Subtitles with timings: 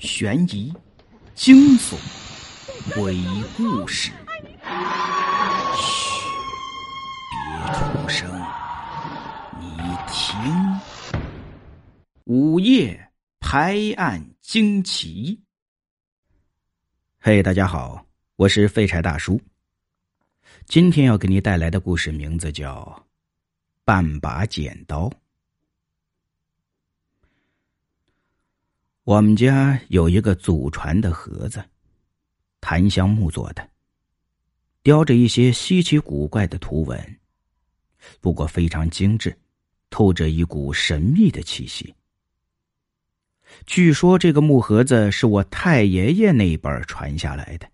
[0.00, 0.72] 悬疑、
[1.34, 1.94] 惊悚、
[2.94, 3.22] 鬼
[3.54, 4.10] 故事。
[5.76, 6.24] 嘘，
[7.30, 8.46] 别出声，
[9.60, 9.66] 你
[10.08, 10.80] 听。
[12.24, 13.10] 午夜
[13.40, 15.38] 拍案惊奇。
[17.18, 19.38] 嘿，大家好，我是废柴大叔。
[20.64, 22.80] 今天要给你带来的故事名字叫
[23.84, 25.08] 《半把剪刀》。
[29.04, 31.64] 我们家有一个祖传的盒子，
[32.60, 33.66] 檀香木做的，
[34.82, 37.18] 雕着一些稀奇古怪的图文，
[38.20, 39.34] 不过非常精致，
[39.88, 41.94] 透着一股神秘的气息。
[43.66, 47.66] 据说这个木盒子是我太爷爷那辈传下来的，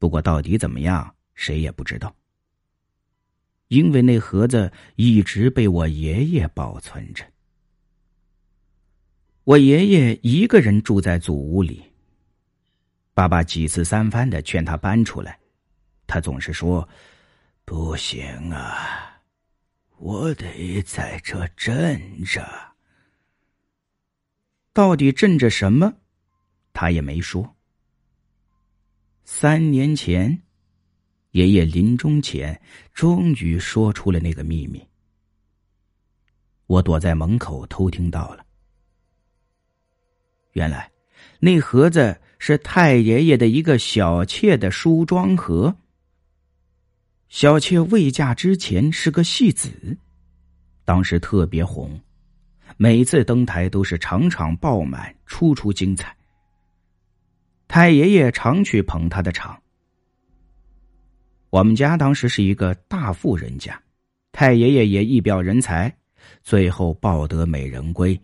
[0.00, 2.14] 不过到底怎么样，谁也不知道，
[3.68, 7.24] 因为那盒子一直被我爷爷保存着。
[9.46, 11.80] 我爷爷一个人住在祖屋里。
[13.14, 15.38] 爸爸几次三番的劝他搬出来，
[16.04, 16.86] 他总是说
[17.64, 19.22] ：“不行啊，
[19.98, 22.44] 我得在这镇着。”
[24.74, 25.94] 到底镇着什么，
[26.72, 27.54] 他也没说。
[29.22, 30.42] 三年前，
[31.30, 32.60] 爷爷临终前
[32.92, 34.84] 终于说出了那个秘密。
[36.66, 38.44] 我躲在门口偷听到了。
[40.56, 40.90] 原来，
[41.38, 45.76] 那盒子是太爷爷的一个小妾的梳妆盒。
[47.28, 49.68] 小妾未嫁之前是个戏子，
[50.82, 52.00] 当时特别红，
[52.78, 56.16] 每次登台都是场场爆满，出出精彩。
[57.68, 59.60] 太爷爷常去捧她的场。
[61.50, 63.78] 我们家当时是一个大富人家，
[64.32, 65.94] 太爷爷也一表人才，
[66.42, 68.18] 最后抱得美人归。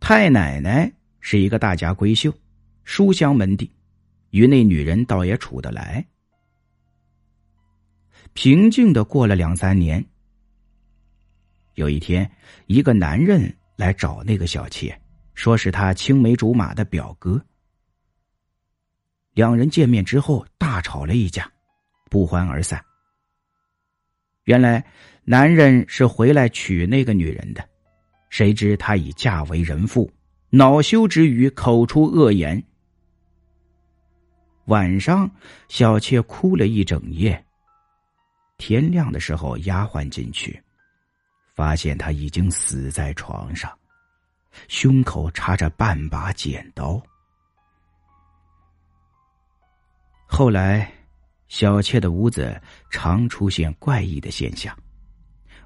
[0.00, 2.34] 太奶奶是一个大家闺秀，
[2.82, 3.70] 书香门第，
[4.30, 6.04] 与那女人倒也处得来。
[8.32, 10.04] 平静的过了两三年，
[11.74, 12.28] 有一天，
[12.66, 14.98] 一个男人来找那个小妾，
[15.34, 17.40] 说是他青梅竹马的表哥。
[19.32, 21.48] 两人见面之后大吵了一架，
[22.10, 22.84] 不欢而散。
[24.44, 24.84] 原来，
[25.22, 27.69] 男人是回来娶那个女人的。
[28.30, 30.10] 谁知她已嫁为人妇，
[30.48, 32.62] 恼羞之余口出恶言。
[34.66, 35.28] 晚上，
[35.68, 37.44] 小妾哭了一整夜。
[38.56, 40.62] 天亮的时候，丫鬟进去，
[41.54, 43.76] 发现他已经死在床上，
[44.68, 47.02] 胸口插着半把剪刀。
[50.26, 50.92] 后来，
[51.48, 54.76] 小妾的屋子常出现怪异的现象，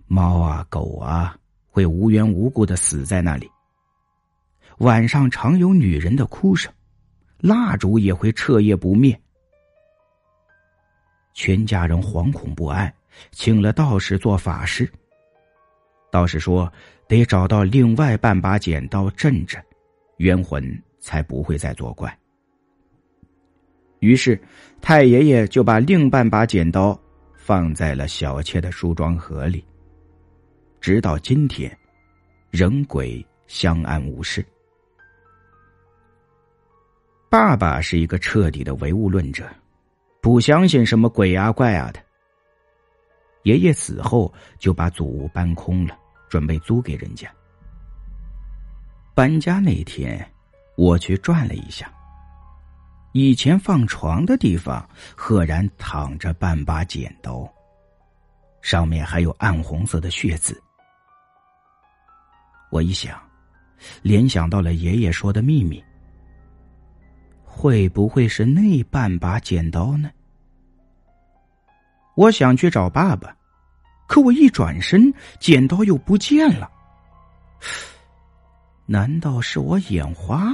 [0.06, 1.36] 猫啊，狗啊。
[1.74, 3.50] 会无缘无故的死在那里。
[4.78, 6.72] 晚上常有女人的哭声，
[7.38, 9.20] 蜡烛也会彻夜不灭。
[11.32, 12.94] 全家人惶恐不安，
[13.32, 14.88] 请了道士做法事。
[16.12, 16.72] 道士说
[17.08, 19.60] 得找到另外半把剪刀镇着，
[20.18, 22.16] 冤魂才不会再作怪。
[23.98, 24.40] 于是
[24.80, 26.96] 太爷爷就把另半把剪刀
[27.34, 29.64] 放在了小妾的梳妆盒里。
[30.84, 31.74] 直到今天，
[32.50, 34.44] 人鬼相安无事。
[37.30, 39.48] 爸爸是一个彻底的唯物论者，
[40.20, 42.00] 不相信什么鬼啊怪啊的。
[43.44, 47.34] 爷爷死后就把祖屋搬空了，准备租给人家。
[49.14, 50.30] 搬家那天，
[50.76, 51.90] 我去转了一下，
[53.14, 54.86] 以前放床的地方
[55.16, 57.50] 赫然躺着半把剪刀，
[58.60, 60.62] 上面还有暗红色的血渍。
[62.74, 63.16] 我一想，
[64.02, 65.80] 联想到了爷爷说的秘密，
[67.44, 70.10] 会不会是那半把剪刀呢？
[72.16, 73.32] 我想去找爸爸，
[74.08, 76.68] 可我一转身，剪刀又不见了。
[78.86, 80.50] 难道是我眼花？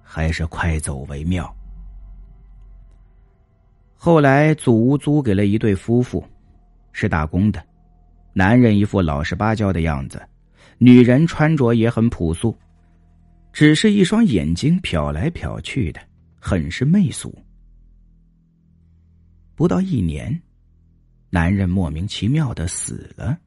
[0.00, 1.52] 还是快走为妙？
[3.96, 6.24] 后来祖屋租给了一对夫妇，
[6.92, 7.60] 是打工的，
[8.32, 10.24] 男人一副老实巴交的样子。
[10.78, 12.56] 女人穿着也很朴素，
[13.52, 16.00] 只是一双眼睛瞟来瞟去的，
[16.38, 17.34] 很是媚俗。
[19.54, 20.38] 不到一年，
[21.30, 23.38] 男人莫名其妙的死了。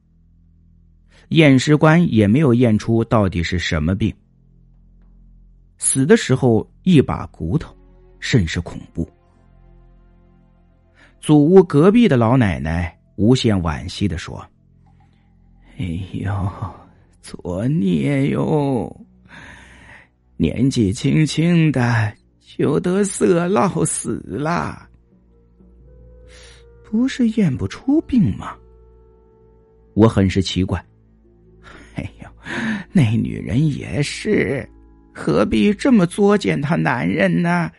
[1.28, 4.12] 验尸官也没有验出到底是什么病。
[5.78, 7.72] 死的时候一把骨头，
[8.18, 9.08] 甚是恐怖。
[11.20, 14.44] 祖屋隔壁的老奶奶无限惋惜的说
[15.78, 15.84] ：“哎
[16.14, 16.34] 呦。”
[17.22, 19.06] 作孽哟！
[20.36, 24.88] 年纪轻轻的就得色老死了，
[26.84, 28.56] 不是验不出病吗？
[29.94, 30.82] 我很是奇怪。
[31.94, 32.28] 哎呦，
[32.92, 34.66] 那女人也是，
[35.12, 37.70] 何必这么作践她男人呢？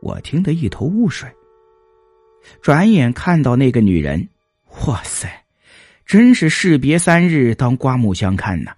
[0.00, 1.30] 我听得一头雾水，
[2.60, 4.28] 转眼看到那个女人，
[4.86, 5.41] 哇塞，
[6.04, 8.74] 真是士别三日当刮目相看呐！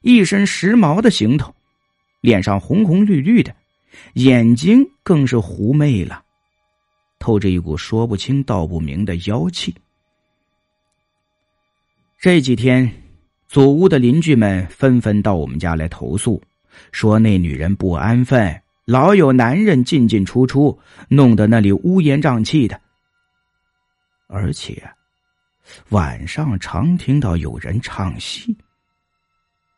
[0.00, 1.54] 一身时髦的行头，
[2.20, 3.54] 脸上红红绿绿的，
[4.14, 6.22] 眼睛更是狐媚了，
[7.18, 9.74] 透着一股说不清道不明的妖气。
[12.18, 12.90] 这几天，
[13.48, 16.42] 祖屋的邻居们纷纷到我们家来投诉，
[16.90, 18.60] 说那女人不安分。
[18.86, 20.78] 老有男人进进出出，
[21.08, 22.78] 弄得那里乌烟瘴气的。
[24.26, 24.82] 而且，
[25.90, 28.56] 晚上常听到有人唱戏，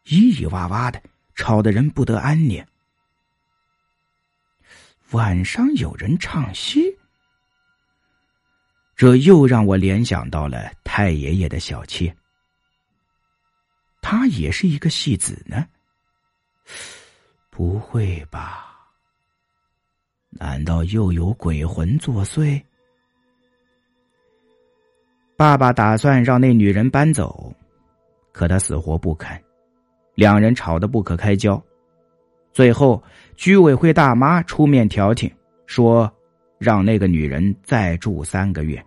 [0.05, 1.03] 咿咿哇哇的，
[1.35, 2.65] 吵得人不得安宁。
[5.11, 6.99] 晚上有人唱戏，
[8.97, 12.15] 这又让我联想到了太爷爷的小妾，
[14.01, 15.67] 他也是一个戏子呢。
[17.51, 18.65] 不会吧？
[20.31, 22.63] 难道又有鬼魂作祟？
[25.37, 27.53] 爸爸打算让那女人搬走，
[28.33, 29.39] 可他死活不肯，
[30.15, 31.63] 两人吵得不可开交。
[32.55, 33.03] 最后，
[33.37, 35.31] 居委会大妈出面调停，
[35.67, 36.11] 说
[36.57, 38.83] 让那个女人再住三个月。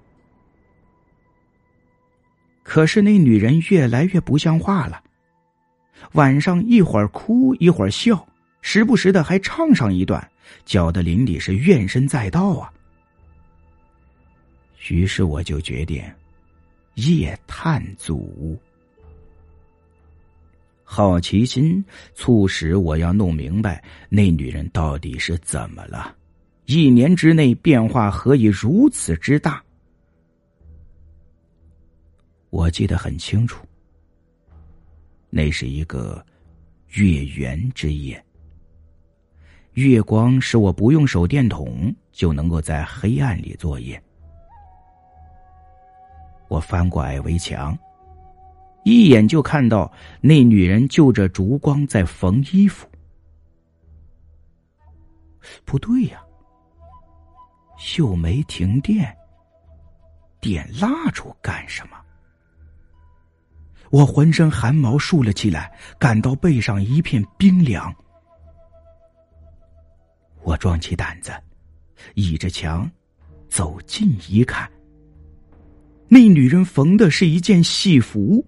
[2.63, 5.03] 可是那女人越来越不像话了，
[6.13, 8.27] 晚上一会儿哭一会儿笑，
[8.61, 10.27] 时不时的还唱上一段。
[10.65, 12.73] 搅得邻里是怨声载道啊！
[14.87, 16.03] 于是我就决定
[17.07, 18.59] 夜探祖。
[20.83, 21.83] 好奇心
[22.15, 26.15] 促使我要弄明白那女人到底是怎么了，
[26.65, 29.63] 一年之内变化何以如此之大？
[32.49, 33.63] 我记得很清楚，
[35.29, 36.25] 那是一个
[36.89, 38.21] 月圆之夜。
[39.73, 44.01] 月光使我不用手电筒就能够在黑暗里作业。
[46.49, 47.77] 我翻过矮围墙，
[48.83, 52.85] 一眼就看到那女人就着烛光在缝衣服。
[55.63, 56.21] 不对呀，
[57.97, 59.15] 又没停电，
[60.41, 61.97] 点蜡烛干什么？
[63.91, 67.93] 我浑身汗毛竖了起来，感到背上一片冰凉。
[70.43, 71.31] 我壮起胆子，
[72.15, 72.89] 倚着墙，
[73.49, 74.69] 走近一看，
[76.09, 78.43] 那女人缝的是一件戏服，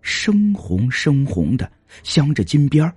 [0.00, 1.70] 深红深红的，
[2.02, 2.90] 镶着金边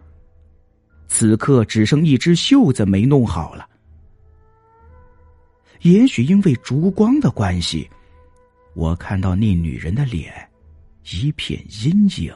[1.07, 3.67] 此刻只剩一只袖子没弄好了。
[5.81, 7.87] 也许因为烛光的关系，
[8.73, 10.33] 我看到那女人的脸
[11.11, 12.33] 一片阴影，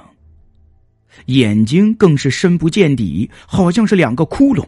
[1.28, 4.64] 眼睛更是深不见底，好像是两个窟窿。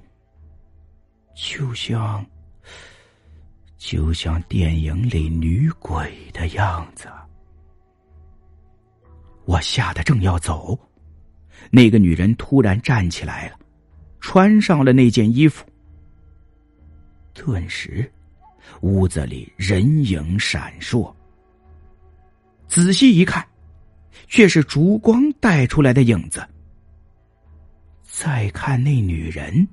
[1.35, 2.25] 就像，
[3.81, 7.07] 就像电影里女鬼的样子。
[9.45, 10.79] 我吓得正要走，
[11.71, 13.57] 那个女人突然站起来了，
[14.19, 15.65] 穿上了那件衣服。
[17.33, 18.09] 顿时，
[18.81, 21.11] 屋子里人影闪烁。
[22.67, 23.43] 仔细一看，
[24.27, 26.47] 却是烛光带出来的影子。
[28.03, 29.67] 再看那女人。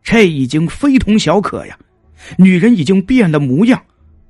[0.00, 1.78] 这已经非同小可呀！
[2.36, 3.82] 女人已经变了模样，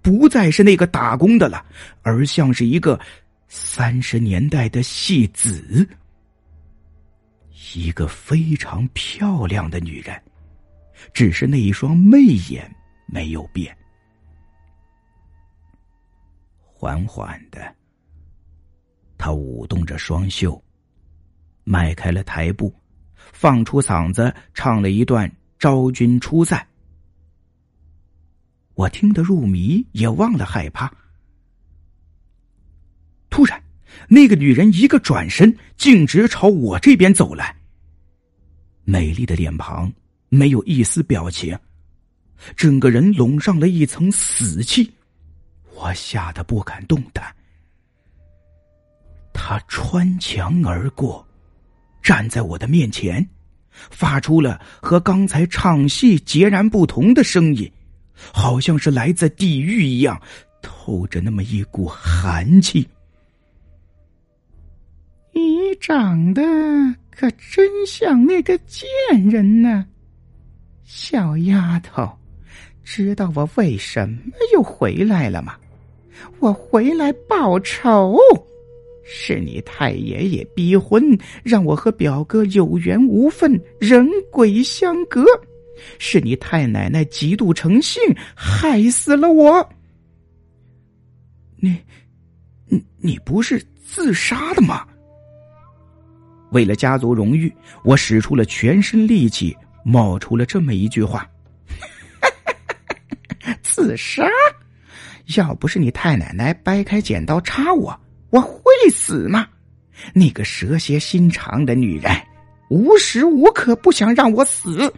[0.03, 1.65] 不再是那个打工的了，
[2.03, 2.99] 而像是一个
[3.49, 5.89] 三十年代的戏子，
[7.75, 10.21] 一个非常漂亮的女人，
[11.13, 12.19] 只是那一双媚
[12.51, 12.71] 眼
[13.07, 13.77] 没有变。
[16.63, 17.75] 缓缓的，
[19.17, 20.63] 她舞动着双袖，
[21.65, 22.73] 迈开了台步，
[23.15, 25.31] 放出嗓子唱了一段。
[25.59, 26.65] 昭君出塞，
[28.79, 30.89] 我听得入迷，也忘了害怕。
[33.29, 33.61] 突然，
[34.07, 37.57] 那个女人一个转身，径直朝我这边走来。
[38.85, 39.93] 美丽的脸庞
[40.29, 41.59] 没有一丝表情，
[42.55, 44.93] 整个人笼上了一层死气，
[45.75, 47.35] 我吓得不敢动弹。
[49.33, 51.27] 她穿墙而过，
[52.01, 53.29] 站在我的面前。
[53.91, 57.71] 发出了和刚才唱戏截然不同的声音，
[58.33, 60.21] 好像是来自地狱一样，
[60.63, 62.87] 透着那么一股寒气。
[65.33, 66.43] 你长得
[67.11, 68.89] 可真像那个贱
[69.31, 69.87] 人呢，
[70.85, 72.11] 小丫头，
[72.83, 75.55] 知道我为什么又回来了吗？
[76.41, 78.19] 我回来报仇，
[79.05, 85.23] 是你太爷爷逼婚，让我和表哥有缘无分，人鬼相隔；
[85.99, 88.03] 是你太奶奶嫉妒成性，
[88.35, 89.69] 害死了我。
[91.57, 91.77] 你，
[92.67, 94.87] 你，你不是自杀的吗？
[96.51, 97.53] 为了家族荣誉，
[97.85, 101.29] 我使出了全身力气，冒出了这么一句话
[103.61, 104.25] ：“自杀？
[105.37, 109.47] 要不是你太奶奶掰开剪刀插我，我会死吗？
[110.15, 112.11] 那个蛇蝎心肠的女人，
[112.71, 114.91] 无时无刻不想让我死。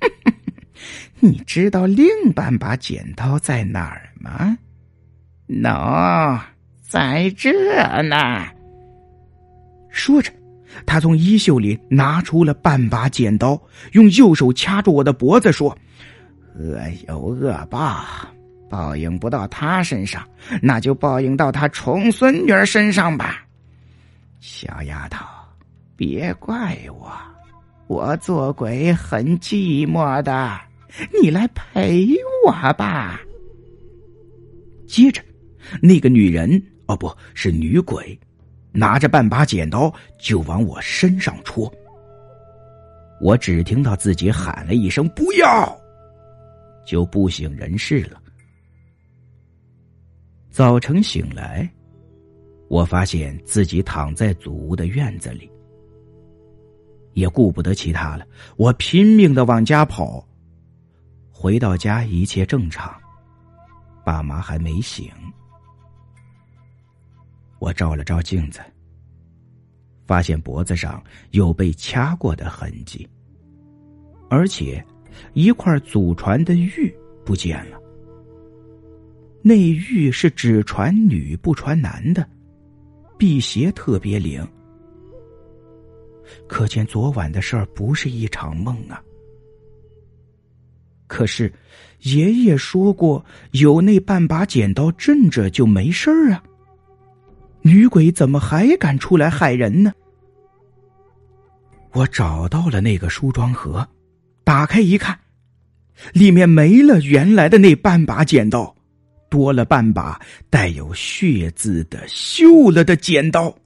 [1.20, 4.56] 你知道另半把剪刀在哪儿吗？
[5.48, 6.40] 喏，
[6.82, 8.46] 在这呢。”
[9.90, 10.30] 说着，
[10.84, 13.60] 他从衣袖里拿出了半把剪刀，
[13.92, 15.76] 用右手掐住我的脖子，说
[16.54, 18.04] ：“恶有恶报，
[18.68, 20.22] 报应不到他身上，
[20.60, 23.42] 那就报应到他重孙女身上吧。
[24.38, 25.24] 小丫头，
[25.96, 27.10] 别怪我，
[27.86, 30.60] 我做鬼很寂寞的，
[31.22, 32.08] 你来陪
[32.46, 33.20] 我吧。”
[34.86, 35.22] 接着，
[35.82, 38.18] 那个女人哦，不是女鬼。
[38.72, 41.72] 拿着半把剪刀就往我身上戳，
[43.22, 45.80] 我只听到自己喊了一声“不要”，
[46.84, 48.20] 就不省人事了。
[50.50, 51.66] 早晨醒来，
[52.68, 55.50] 我发现自己躺在祖屋的院子里，
[57.16, 58.26] 也顾不得其他了，
[58.58, 60.22] 我拼命的往家跑。
[61.32, 62.94] 回到家一切正常，
[64.04, 65.10] 爸妈还没醒。
[67.58, 68.60] 我照了照镜子，
[70.06, 73.08] 发现脖子上有被掐过的痕迹，
[74.28, 74.84] 而且
[75.32, 76.94] 一块祖传的玉
[77.24, 77.80] 不见了。
[79.40, 82.28] 那玉是只传女不传男的，
[83.16, 84.46] 辟邪特别灵。
[86.46, 89.02] 可见昨晚的事儿不是一场梦啊。
[91.06, 91.52] 可是
[92.00, 96.42] 爷爷说过，有那半把剪刀镇着就没事儿啊。
[97.62, 99.92] 女鬼怎么还敢出来害人呢？
[101.92, 103.88] 我找到了那个梳妆盒，
[104.44, 105.18] 打开一看，
[106.12, 108.74] 里面没了原来的那半把剪刀，
[109.30, 113.56] 多了半把带有血渍的锈了的剪刀。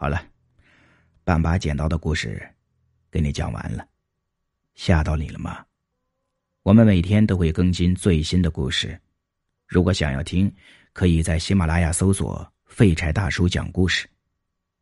[0.00, 0.24] 好了，
[1.24, 2.40] 半把剪刀的故事
[3.10, 3.84] 给你讲完了，
[4.76, 5.66] 吓到你了吗？
[6.62, 8.96] 我们每天都会更新最新的故事，
[9.66, 10.48] 如果想要听。
[10.92, 14.08] 可以在喜马拉雅搜索“废柴大叔讲故事”，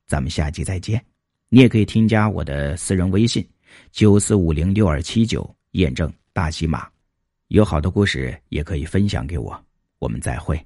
[0.06, 1.02] 咱们下集再见。
[1.48, 3.46] 你也可以添加我的私人微信：
[3.92, 6.88] 九四五零六二七九，验证大喜马。
[7.48, 9.64] 有好的故事也可以分享给我。
[9.98, 10.58] 我们再会。